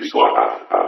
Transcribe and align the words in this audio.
Pixel 0.00 0.20
Art. 0.20 0.68
Tá? 0.68 0.87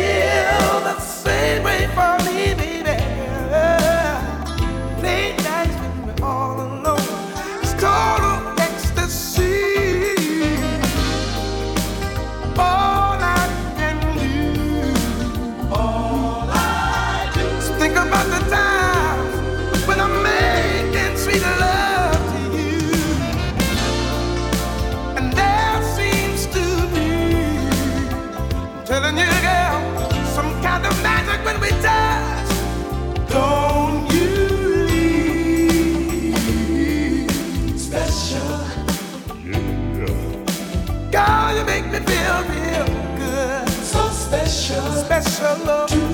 hello. 45.41 46.10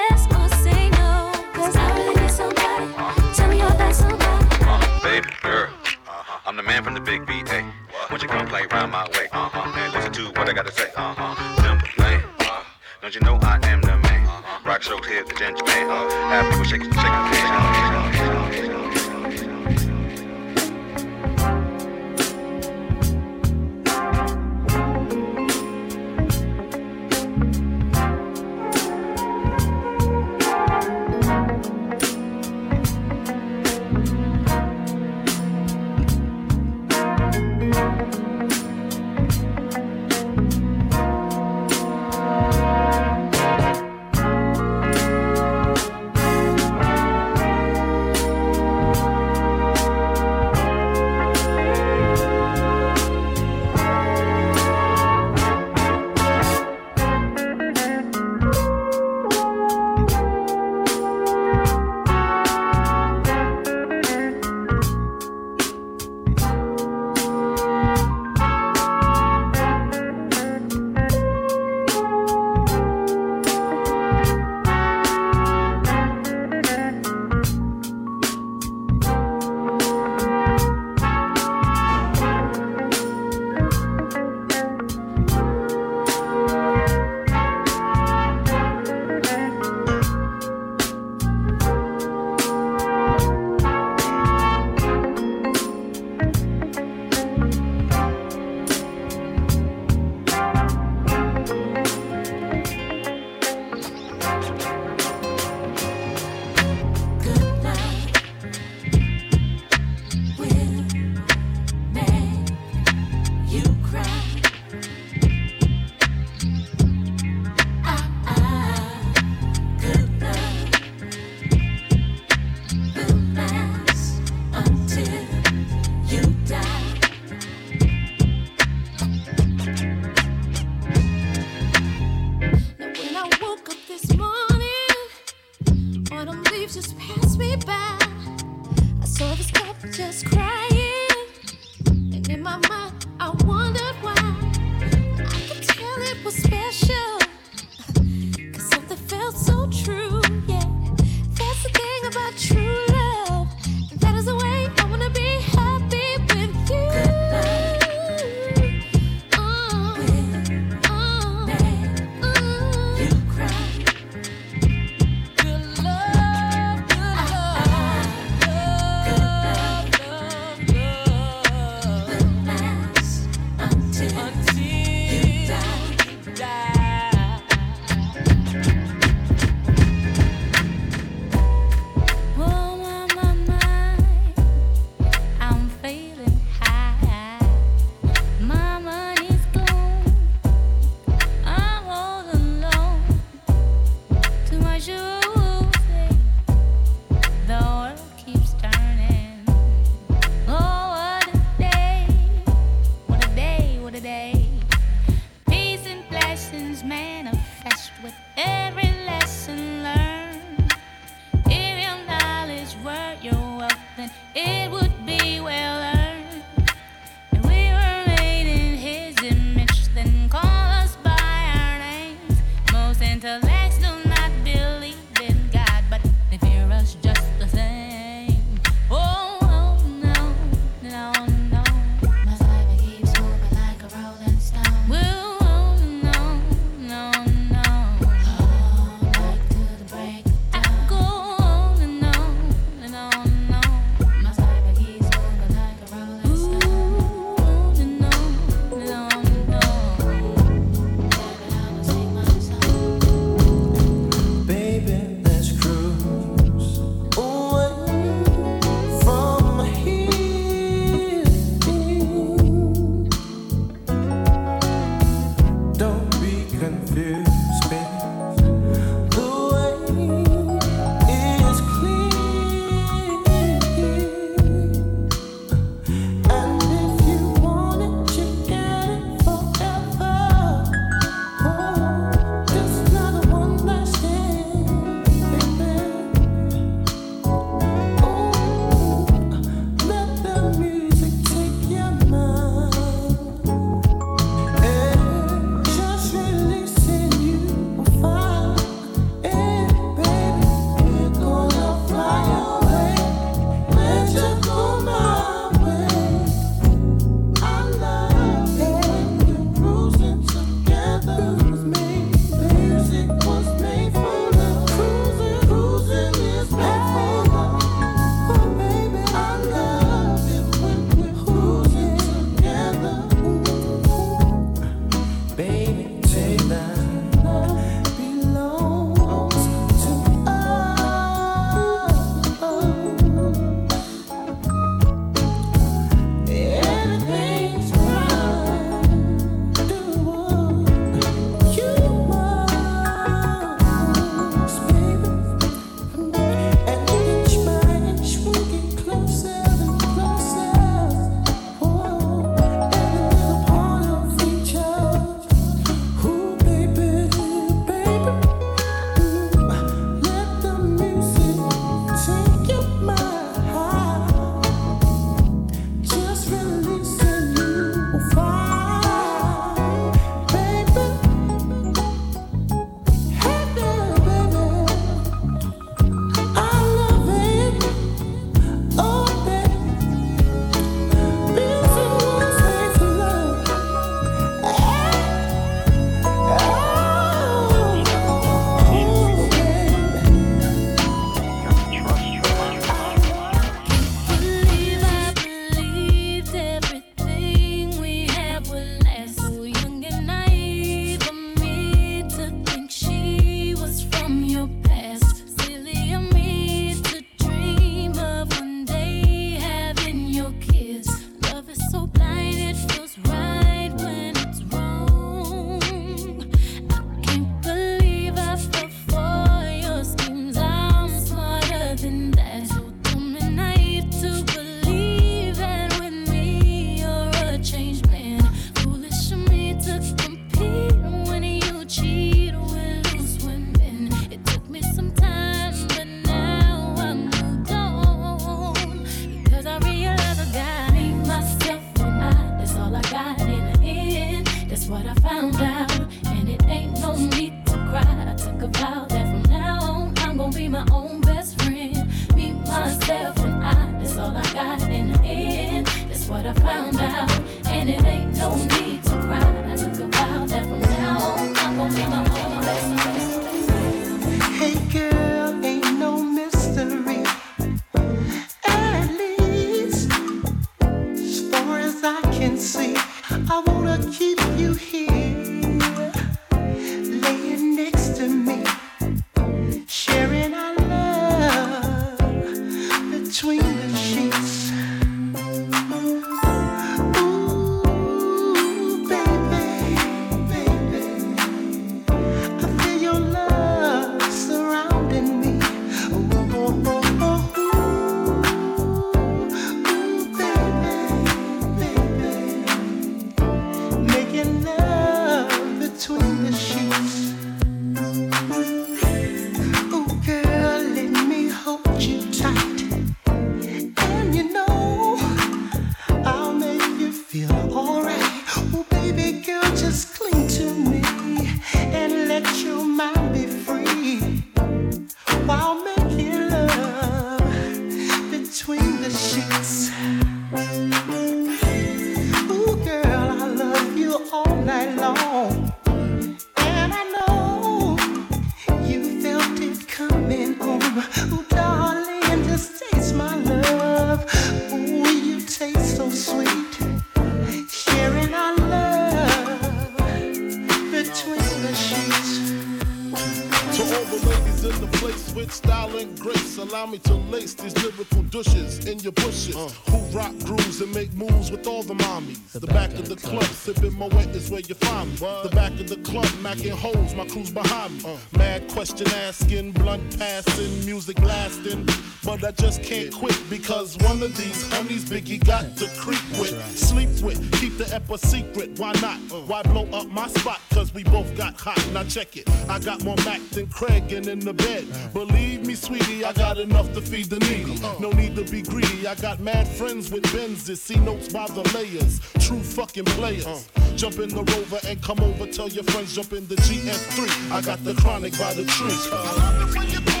Macking 566.21 566.51
holes, 566.51 566.95
my 566.95 567.05
crew's 567.07 567.31
behind 567.31 567.83
me. 567.83 567.89
Uh. 567.89 567.97
Mad 568.17 568.47
question 568.49 568.87
asking, 568.89 569.51
blunt 569.51 569.97
passing, 569.97 570.65
music 570.65 570.99
lasting. 570.99 571.67
But 572.03 572.23
I 572.23 572.31
just 572.31 572.63
can't 572.63 572.93
quit 572.93 573.17
because 573.29 573.77
one 573.79 574.01
of 574.03 574.15
these 574.17 574.43
homies 574.49 574.70
Biggie 575.11 575.25
got 575.25 575.57
to 575.57 575.67
creep 575.77 576.01
with, 576.19 576.57
sleep 576.57 576.89
with, 577.03 577.19
keep 577.33 577.57
the 577.57 577.69
ep 577.75 577.89
a 577.89 577.97
secret. 577.97 578.57
Why 578.57 578.71
not? 578.81 578.97
Why 579.27 579.41
blow 579.43 579.67
up 579.73 579.87
my 579.89 580.07
spot? 580.07 580.39
Cause 580.53 580.73
we 580.73 580.83
both 580.83 581.17
got 581.17 581.37
hot. 581.37 581.61
Now 581.73 581.83
check 581.83 582.15
it. 582.15 582.29
I 582.49 582.59
got 582.59 582.83
more 582.83 582.95
Mac 583.03 583.19
than 583.31 583.47
Craig 583.47 583.91
and 583.91 584.07
in 584.07 584.19
the 584.19 584.33
bed. 584.33 584.65
Believe 584.93 585.45
me, 585.45 585.55
sweetie, 585.55 586.05
I 586.05 586.13
got 586.13 586.37
enough 586.37 586.71
to 586.73 586.81
feed 586.81 587.09
the 587.09 587.19
needy. 587.19 587.59
No 587.79 587.91
need 587.91 588.15
to 588.15 588.23
be 588.23 588.41
greedy. 588.41 588.87
I 588.87 588.95
got 588.95 589.19
mad 589.19 589.47
friends 589.47 589.91
with 589.91 590.03
Benzes, 590.03 590.57
see 590.57 590.79
notes 590.79 591.11
by 591.11 591.27
the 591.27 591.43
layers. 591.53 591.99
True 592.25 592.41
fucking 592.41 592.85
players. 592.85 593.49
Jump 593.75 593.99
in 593.99 594.09
the 594.09 594.23
rover 594.23 594.59
and 594.65 594.81
come 594.81 595.01
over. 595.01 595.27
Tell 595.27 595.49
your 595.49 595.65
friends 595.65 595.93
jump 595.93 596.13
in 596.13 596.25
the 596.27 596.35
GS3. 596.35 597.31
I 597.31 597.41
got 597.41 597.61
the 597.65 597.73
chronic 597.73 598.17
by 598.17 598.33
the 598.33 598.45
tree. 598.45 600.00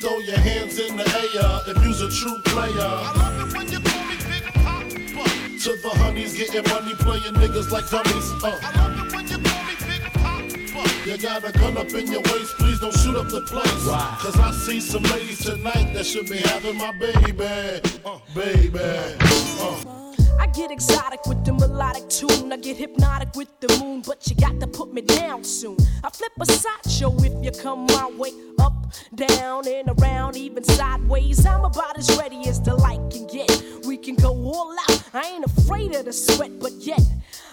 Throw 0.00 0.18
your 0.20 0.38
hands 0.38 0.78
in 0.78 0.96
the 0.96 1.04
air 1.04 1.76
if 1.76 1.84
you's 1.84 2.00
a 2.00 2.08
true 2.10 2.38
player. 2.46 2.72
I 2.80 3.12
love 3.18 3.48
it 3.48 3.54
when 3.54 3.70
you 3.70 3.80
call 3.80 4.04
me 4.06 4.16
Big 4.16 4.44
Poppa. 4.54 5.28
To 5.60 5.76
the 5.82 5.90
honeys 5.98 6.34
getting 6.38 6.64
money, 6.72 6.94
playing 6.94 7.34
niggas 7.34 7.70
like 7.70 7.86
dummies. 7.90 8.32
Uh. 8.42 8.58
I 8.62 8.80
love 8.80 9.06
it 9.06 9.14
when 9.14 9.28
you 9.28 9.38
call 9.38 9.62
me 9.64 9.74
Big 9.86 10.02
Poppa. 10.14 11.10
You 11.10 11.18
got 11.18 11.44
a 11.44 11.52
gun 11.52 11.76
up 11.76 11.92
in 11.92 12.10
your 12.10 12.22
waist, 12.22 12.56
please 12.56 12.80
don't 12.80 12.96
shoot 12.96 13.14
up 13.14 13.28
the 13.28 13.42
place. 13.42 13.86
Why? 13.86 14.16
Cause 14.20 14.40
I 14.40 14.52
see 14.52 14.80
some 14.80 15.02
ladies 15.02 15.44
tonight 15.44 15.92
that 15.92 16.06
should 16.06 16.30
be 16.30 16.38
having 16.38 16.78
my 16.78 16.92
baby. 16.92 17.82
Uh, 18.02 18.18
baby. 18.34 18.78
Uh. 18.80 20.00
I 20.40 20.46
get 20.46 20.70
exotic 20.70 21.26
with 21.26 21.44
the 21.44 21.52
melodic 21.52 22.08
tune. 22.08 22.50
I 22.50 22.56
get 22.56 22.78
hypnotic 22.78 23.36
with 23.36 23.48
the 23.60 23.68
moon, 23.78 24.02
but 24.06 24.26
you 24.30 24.36
got 24.36 24.58
to 24.60 24.66
put 24.66 24.94
me 24.94 25.02
down 25.02 25.44
soon. 25.44 25.76
I 26.02 26.08
flip 26.08 26.32
a 26.40 26.46
sideshow 26.46 27.14
if 27.18 27.44
you 27.44 27.50
come 27.50 27.84
my 27.84 28.10
way. 28.16 28.32
Up, 28.58 28.72
down, 29.14 29.66
and 29.68 29.88
around, 30.00 30.36
even 30.36 30.64
sideways. 30.64 31.44
I'm 31.46 31.64
about 31.64 31.98
as 31.98 32.16
ready 32.16 32.48
as 32.48 32.60
the 32.60 32.74
light 32.74 33.00
can 33.10 33.26
get. 33.26 33.50
We 33.86 33.96
can 33.96 34.14
go 34.14 34.30
all 34.30 34.74
out. 34.88 35.02
I 35.14 35.22
ain't 35.22 35.44
afraid 35.44 35.94
of 35.94 36.04
the 36.04 36.12
sweat, 36.12 36.58
but 36.58 36.72
yet. 36.72 37.02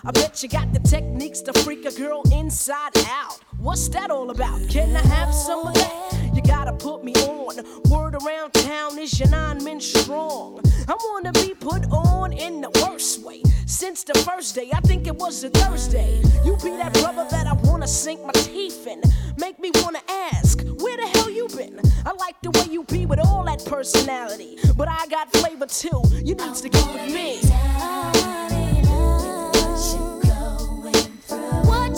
I 0.04 0.12
bet 0.12 0.44
you 0.44 0.50
got 0.50 0.74
the 0.74 0.80
techniques 0.80 1.42
to 1.42 1.54
freak 1.54 1.86
a 1.86 1.92
girl 1.92 2.22
inside 2.32 2.98
out. 3.10 3.40
What's 3.60 3.88
that 3.90 4.12
all 4.12 4.30
about? 4.30 4.70
Can 4.70 4.96
I 4.96 5.02
have 5.08 5.34
some 5.34 5.66
of 5.66 5.74
that? 5.74 6.32
You 6.34 6.42
gotta 6.44 6.74
put 6.74 7.04
me 7.04 7.14
on. 7.14 7.56
Word 7.90 8.16
around 8.22 8.54
town 8.54 9.00
is 9.00 9.20
your 9.20 9.30
nine 9.30 9.64
men 9.64 9.82
strong. 9.82 10.62
I 10.88 10.96
wanna 11.10 11.32
be 11.32 11.56
put 11.56 11.86
on 11.92 12.34
in 12.34 12.62
the 12.62 12.70
worst 12.86 13.24
way. 13.24 13.42
Since 13.66 14.04
the 14.04 14.14
first 14.20 14.54
day, 14.54 14.70
I 14.72 14.80
think 14.82 15.08
it 15.08 15.16
was 15.16 15.44
a 15.44 15.50
Thursday. 15.50 16.22
You 16.46 16.56
be 16.58 16.70
that 16.78 16.94
brother 16.94 17.26
that 17.32 17.48
I 17.48 17.54
wanna 17.54 17.88
sink 17.88 18.24
my 18.24 18.32
teeth 18.34 18.86
in. 18.86 19.02
Make 19.38 19.60
me 19.60 19.72
wanna 19.82 20.02
ask, 20.08 20.62
where 20.80 20.98
the 20.98 21.08
hell 21.08 21.30
you 21.30 21.48
been? 21.48 21.82
I 22.06 22.14
like 22.14 22.40
the 22.44 22.52
way 22.52 22.66
you 22.72 22.84
be 22.84 23.08
with 23.08 23.20
all 23.20 23.44
that 23.46 23.66
personality. 23.66 24.60
But 24.76 24.88
I 24.88 25.08
got 25.08 25.32
flavor 25.34 25.66
too. 25.66 26.04
You 26.14 26.36
need 26.36 26.56
to 26.56 26.70
get 26.70 26.94
with 26.94 27.12
me. 27.12 27.42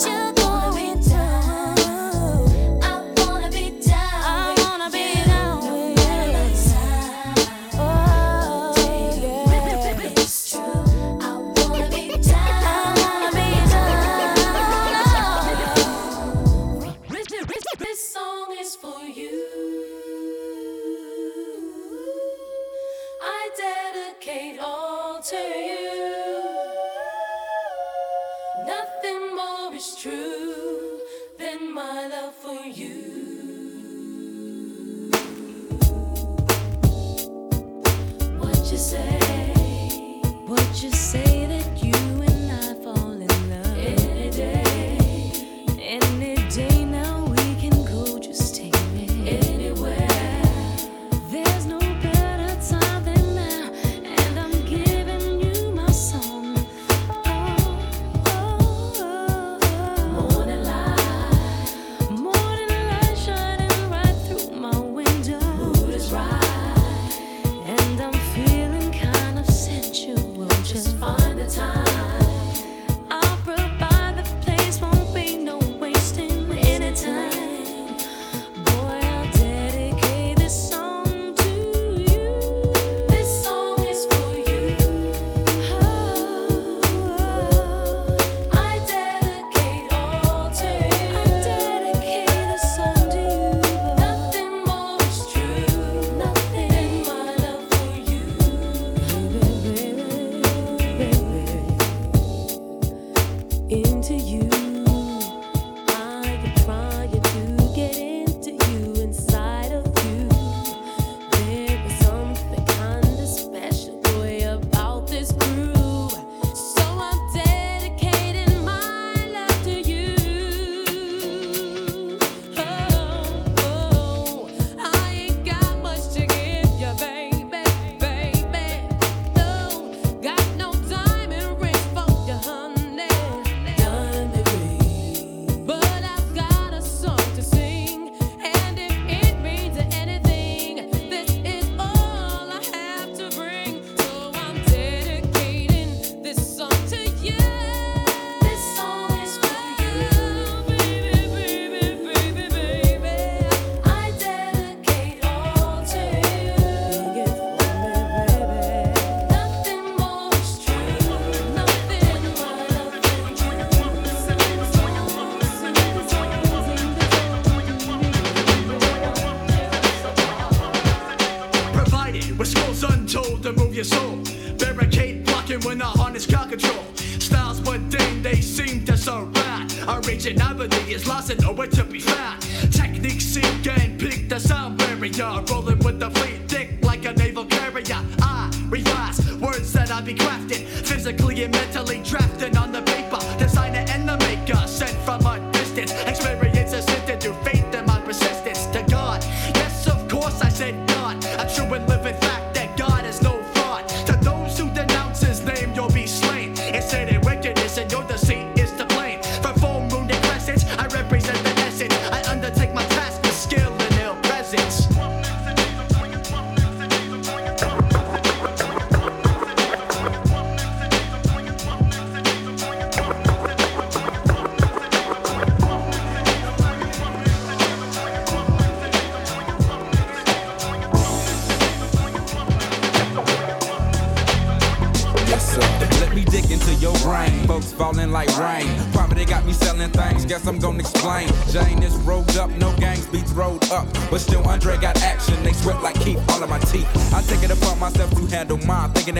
kind 0.00 0.39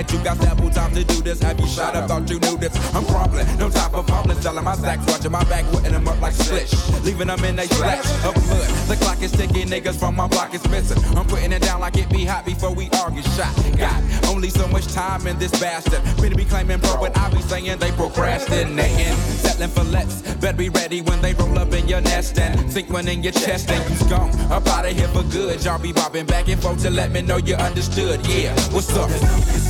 that 0.01 0.13
you 0.13 0.25
got 0.25 0.37
sample 0.39 0.71
time 0.71 0.93
to 0.95 1.05
do 1.05 1.21
this. 1.21 1.43
Have 1.43 1.61
you 1.61 1.67
shot 1.67 1.95
up? 1.95 2.09
Thought 2.09 2.31
you 2.31 2.41
knew 2.41 2.57
this. 2.57 2.73
I'm 2.95 3.05
crumbling, 3.05 3.47
no 3.59 3.69
type 3.69 3.93
of 3.93 4.07
fumbling. 4.07 4.41
Selling 4.41 4.65
my 4.65 4.75
stacks, 4.75 5.05
watching 5.07 5.33
my 5.33 5.45
back, 5.45 5.65
putting 5.67 5.93
them 5.93 6.09
up 6.09 6.19
like 6.23 6.33
slish. 6.33 6.73
Leaving 7.05 7.29
them 7.29 7.45
in 7.45 7.59
a 7.59 7.67
slacks 7.67 8.09
of 8.25 8.35
mud. 8.49 8.69
The 8.89 8.97
clock 8.97 9.21
is 9.21 9.33
ticking, 9.33 9.69
niggas 9.69 9.99
from 9.99 10.17
my 10.17 10.27
block 10.27 10.55
is 10.55 10.67
missing. 10.71 11.03
I'm 11.17 11.27
putting 11.27 11.53
it 11.53 11.61
down 11.61 11.81
like 11.81 11.99
it 11.99 12.09
be 12.09 12.25
hot 12.25 12.47
before 12.47 12.73
we 12.73 12.89
all 12.95 13.11
get 13.11 13.25
shot. 13.37 13.55
Got 13.77 14.01
only 14.29 14.49
so 14.49 14.67
much 14.69 14.87
time 14.89 15.27
in 15.27 15.39
this 15.39 15.53
bastard. 15.61 16.03
Better 16.17 16.35
be 16.35 16.47
claiming 16.47 16.81
pro, 16.81 17.01
but 17.01 17.17
I 17.19 17.29
be 17.31 17.43
saying 17.43 17.79
they 17.79 17.93
procrastinating. 17.93 19.15
Settling 19.45 19.69
for 19.69 19.85
less, 19.85 20.23
better 20.37 20.57
be 20.57 20.71
ready 20.71 21.03
when 21.03 21.21
they 21.21 21.35
roll 21.35 21.59
up 21.59 21.73
in 21.75 21.87
your 21.87 22.01
nest 22.01 22.39
and 22.39 22.73
sink 22.73 22.89
one 22.89 23.07
in 23.07 23.23
your 23.23 23.33
chest 23.33 23.71
and 23.71 23.91
you's 23.91 24.03
gone. 24.05 24.31
Up 24.51 24.67
out 24.69 24.87
of 24.87 24.93
here 24.97 25.09
for 25.09 25.25
good. 25.25 25.63
Y'all 25.63 25.79
be 25.79 25.93
bobbing 25.93 26.27
back 26.27 26.49
and 26.49 26.61
forth 26.63 26.81
to 26.83 26.91
let 26.91 27.11
me 27.11 27.21
know 27.21 27.37
you 27.37 27.57
understood. 27.57 28.27
Yeah, 28.27 28.55
what's 28.73 28.97
up? 28.97 29.70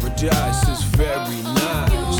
paradise 0.00 0.68
is 0.68 0.82
very 0.84 1.42
nice. 1.42 2.17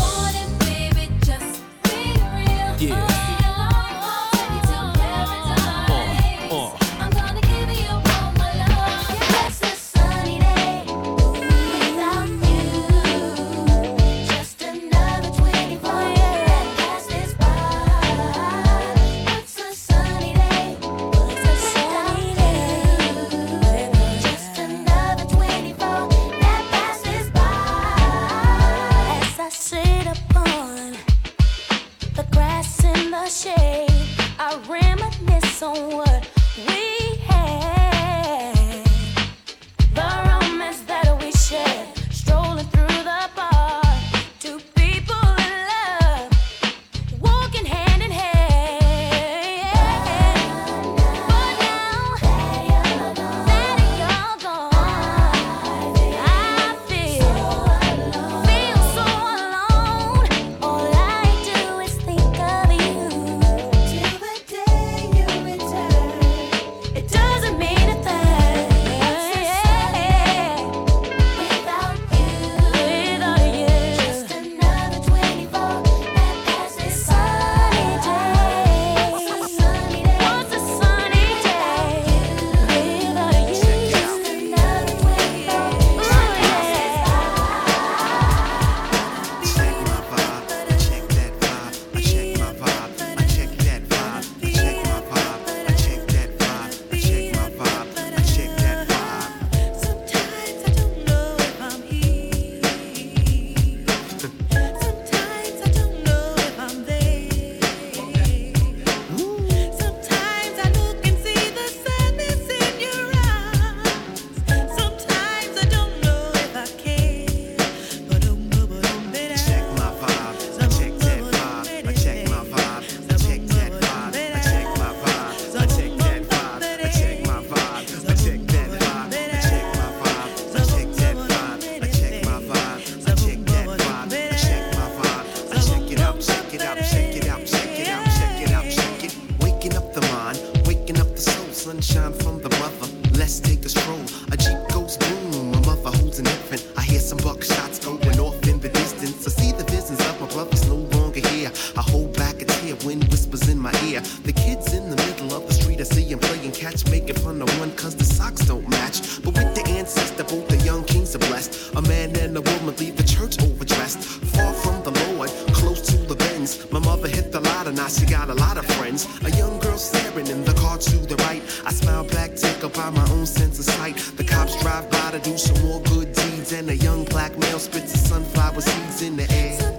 more 175.63 175.81
good 175.83 176.13
deeds, 176.13 176.53
and 176.53 176.69
a 176.71 176.77
young 176.77 177.05
black 177.05 177.37
male 177.39 177.59
spits 177.59 177.95
a 177.95 177.99
sunflower 177.99 178.61
seeds 178.61 179.03
in 179.03 179.17
the 179.17 179.31
air. 179.31 179.78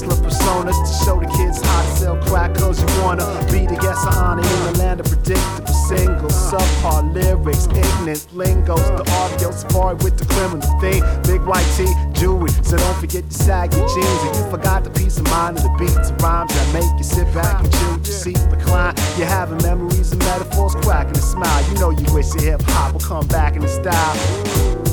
hustler 0.00 0.28
personas 0.28 0.76
to 0.86 1.04
show 1.04 1.20
the 1.20 1.26
kids 1.36 1.60
how 1.60 1.82
to 1.82 1.96
sell 1.96 2.16
crackers. 2.24 2.80
you 2.80 3.02
wanna 3.02 3.24
be 3.52 3.66
the 3.66 3.76
guest 3.80 4.06
of 4.06 4.16
honor 4.16 4.42
in 4.42 4.72
the 4.72 4.78
land 4.78 5.00
of 5.00 5.06
predictable 5.06 5.74
singles. 5.88 6.32
Subpar 6.32 7.12
lyrics 7.12 7.66
ignorant 7.66 8.26
lingos. 8.32 8.80
The 8.80 9.04
audio 9.20 9.50
sparring 9.50 9.98
with 9.98 10.16
the 10.18 10.26
criminal 10.26 10.68
thing 10.80 11.02
big 11.24 11.42
white 11.42 11.66
tee 11.76 11.92
jewelry 12.12 12.50
so 12.62 12.76
don't 12.76 12.98
forget 13.00 13.28
to 13.28 13.34
sag 13.34 13.72
your 13.74 13.86
jeans. 13.88 14.22
And 14.24 14.36
you 14.36 14.50
forgot 14.50 14.84
the 14.84 14.90
peace 14.90 15.18
of 15.18 15.24
mind 15.30 15.58
of 15.58 15.64
the 15.64 15.74
beats 15.78 16.10
and 16.10 16.22
rhymes 16.22 16.52
that 16.54 16.72
make 16.72 16.90
you 16.96 17.04
sit 17.04 17.26
back 17.34 17.62
and 17.62 17.72
chill. 17.72 17.96
Your 17.96 18.04
seat 18.04 18.40
recline 18.50 18.94
you're 19.18 19.26
having 19.26 19.58
memories 19.62 20.12
and 20.12 20.20
metaphors 20.20 20.74
cracking 20.76 21.16
a 21.16 21.22
smile. 21.22 21.62
You 21.70 21.78
know 21.78 21.90
you 21.90 22.06
wish 22.14 22.32
your 22.34 22.58
hip-hop 22.58 22.92
will 22.92 23.00
come 23.00 23.26
back 23.28 23.56
in 23.56 23.62
the 23.62 23.68
style. 23.68 24.89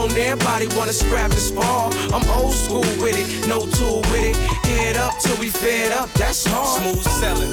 Don't 0.00 0.16
nobody 0.16 0.66
wanna 0.78 0.94
scrap 0.94 1.30
this 1.30 1.50
ball. 1.50 1.92
I'm 2.10 2.26
old 2.30 2.54
school 2.54 2.80
with 3.02 3.18
it, 3.18 3.46
no 3.46 3.66
tool 3.66 4.00
with 4.10 4.30
it. 4.30 4.36
Head 4.64 4.96
up 4.96 5.18
till 5.20 5.36
we 5.36 5.50
fed 5.50 5.92
up, 5.92 6.10
that's 6.14 6.46
hard. 6.46 6.80
Smooth 6.80 7.04
selling. 7.20 7.52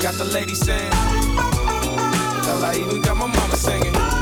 got 0.00 0.14
the 0.14 0.24
lady 0.32 0.54
saying. 0.54 0.90
Tell 2.42 2.64
I 2.64 2.76
even 2.80 3.02
got 3.02 3.18
my 3.18 3.26
mama 3.26 3.54
singing. 3.54 4.19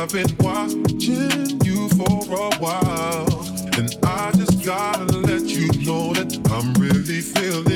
I've 0.00 0.12
been 0.12 0.36
watching 0.38 1.60
you 1.64 1.88
for 1.88 2.22
a 2.30 2.54
while, 2.58 3.46
and 3.76 3.96
I 4.04 4.30
just 4.36 4.64
gotta 4.64 5.18
let 5.18 5.42
you 5.42 5.66
know 5.84 6.14
that 6.14 6.38
I'm 6.52 6.72
really 6.74 7.20
feeling. 7.20 7.67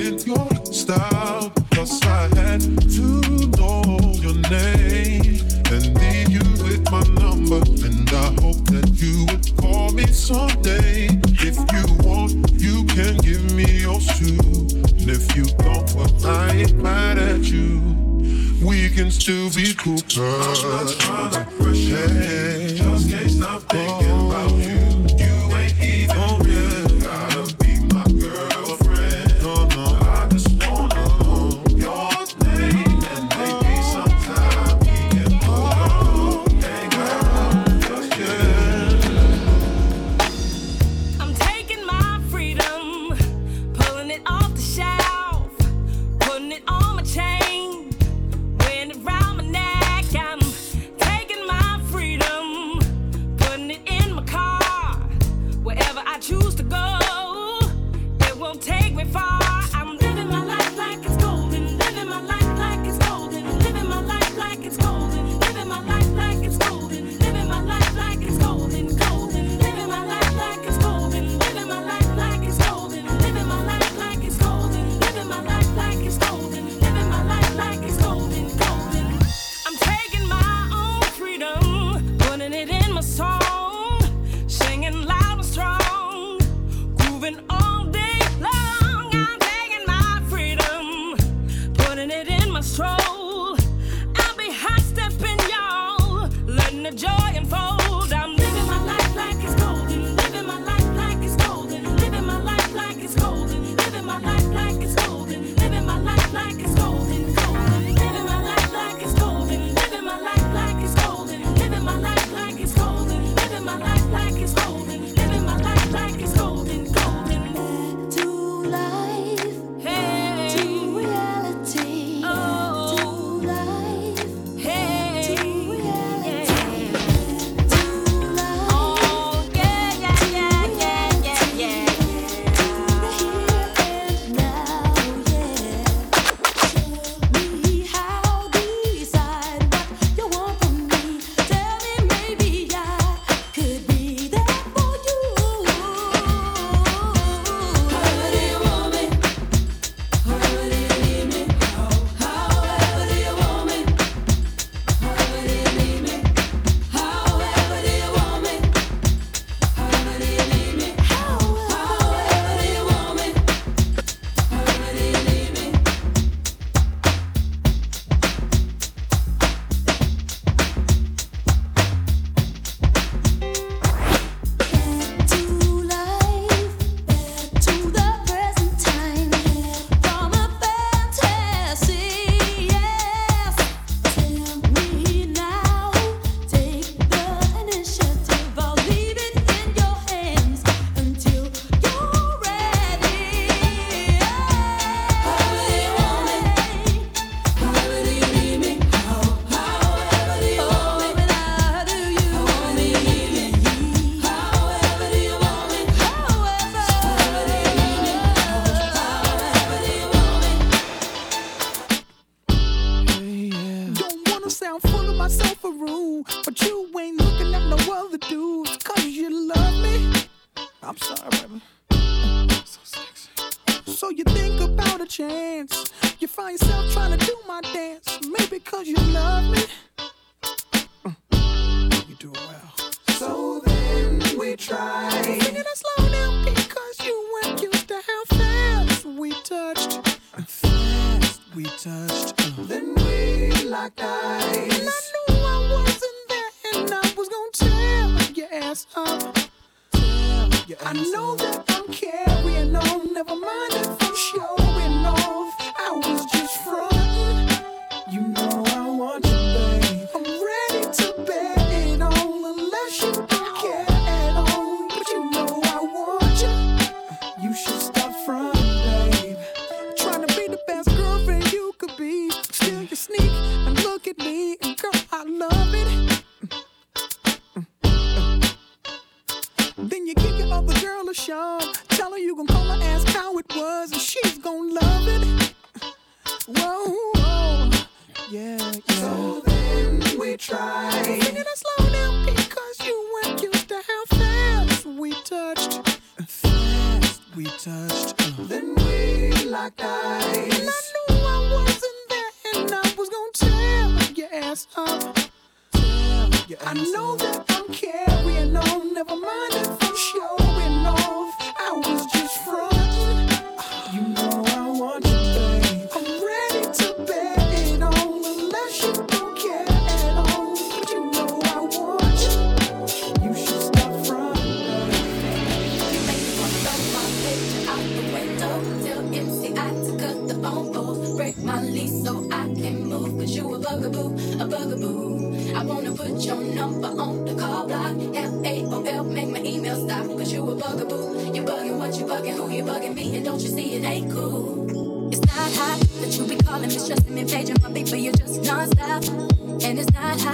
To 19.11 19.51
be 19.51 19.75
cooked. 19.75 20.17
Yeah. 20.17 22.62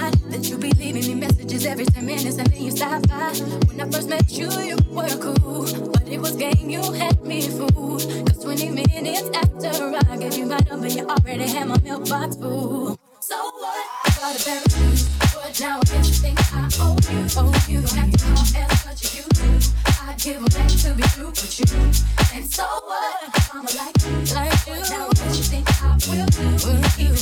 It's 0.07 0.19
that 0.29 0.49
you 0.49 0.57
be 0.57 0.71
leaving 0.71 1.05
me 1.07 1.15
messages 1.15 1.65
every 1.65 1.85
10 1.85 2.05
minutes 2.05 2.37
and 2.37 2.47
then 2.47 2.61
you 2.61 2.71
stop 2.71 3.07
by. 3.07 3.31
When 3.67 3.81
I 3.81 3.89
first 3.89 4.09
met 4.09 4.29
you, 4.31 4.49
you 4.61 4.77
were 4.89 5.09
cool. 5.19 5.65
But 5.91 6.07
it 6.07 6.19
was 6.19 6.35
game, 6.35 6.69
you 6.69 6.81
had 6.93 7.23
me 7.23 7.41
fooled. 7.41 8.01
Cause 8.27 8.43
20 8.43 8.69
minutes 8.69 9.29
after 9.35 9.95
I 10.11 10.17
gave 10.17 10.37
you 10.37 10.45
my 10.45 10.59
number, 10.69 10.87
you 10.87 11.05
already 11.05 11.47
had 11.47 11.67
my 11.67 11.79
mailbox 11.81 12.35
full. 12.37 12.97
So 13.21 13.35
what? 13.35 13.85
I 14.05 14.09
got 14.19 14.39
a 14.39 14.45
parachute. 14.45 15.09
But 15.33 15.59
now 15.59 15.79
guess 15.81 16.07
you 16.07 16.15
think 16.15 16.39
I 16.53 16.69
owe 16.79 16.97
you. 17.11 17.27
Oh, 17.37 17.65
you 17.67 17.81
don't 17.81 17.97
have 17.97 18.11
to 18.11 18.17
call 18.23 18.61
as 18.61 18.85
much 18.85 19.03
as 19.03 19.17
you 19.17 19.23
do. 19.35 19.49
I 19.85 20.15
give 20.17 20.43
a 20.43 20.49
back 20.49 20.69
to 20.69 20.93
be 20.93 21.03
true 21.13 21.27
with 21.27 21.59
you. 21.59 21.79
And 22.35 22.45
so 22.45 22.63
what? 22.63 23.29
I'ma 23.53 23.69
like 23.77 23.97
you, 24.05 24.15
like 24.35 24.67
you. 24.67 24.79
Now 24.89 25.09
guess 25.09 25.37
you 25.37 25.43
think 25.51 25.67
I 25.83 25.93
will 26.07 26.25
do. 26.25 26.47
If 26.79 26.99
you 26.99 27.18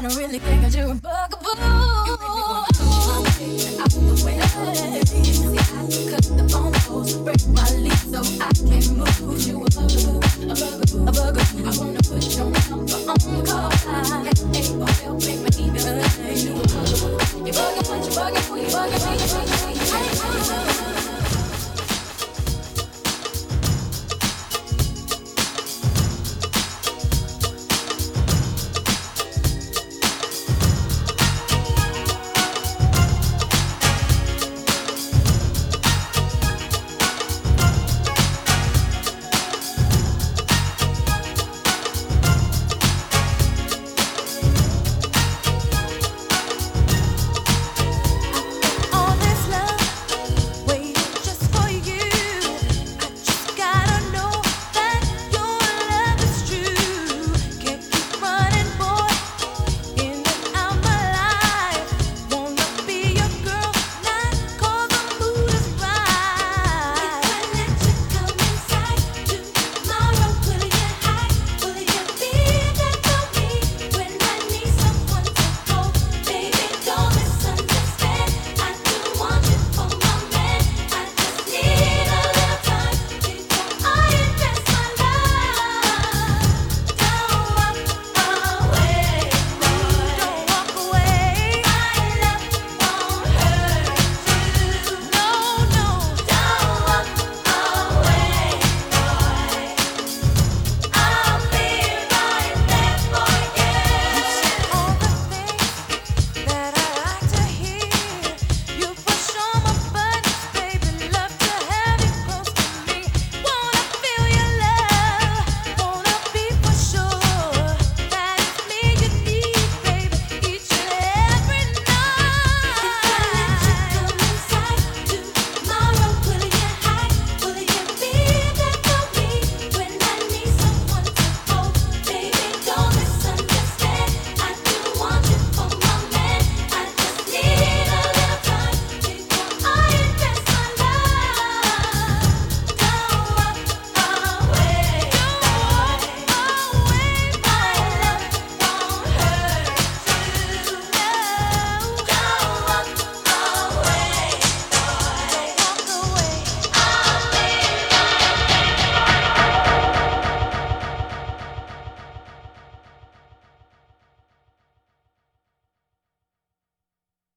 I 0.00 0.02
don't 0.02 0.16
really 0.16 0.38
think 0.38 0.62
that 0.62 0.74
you're 0.74 0.92
a 0.92 0.94
bugaboo. 0.94 1.60
You 2.08 2.16
make 2.16 2.32
me 2.32 2.40
wanna 2.48 2.72
throw 2.72 3.20
my 3.20 3.28
picture 3.36 3.76
out 3.82 3.90
the 3.92 4.00
window. 4.24 4.48
See, 5.04 5.60
I 5.60 6.08
cut 6.08 6.24
the 6.38 6.48
phone 6.48 6.72
calls, 6.72 7.12
break 7.18 7.44
my 7.48 7.68
lease 7.76 8.08
so 8.08 8.24
I 8.40 8.48
can 8.48 8.96
move. 8.96 9.46
You 9.46 9.69